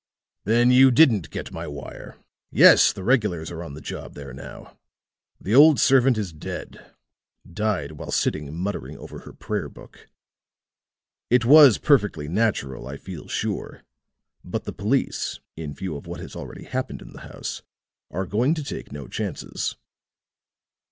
[0.45, 2.17] "Then you didn't get my wire.
[2.51, 4.75] Yes, the regulars are on the job there now.
[5.39, 6.95] The old servant is dead
[7.47, 10.07] died while sitting muttering over her prayer book.
[11.29, 13.83] It was perfectly natural, I feel sure,
[14.43, 17.61] but the police, in view of what has already happened in the house,
[18.09, 19.75] are going to take no chances."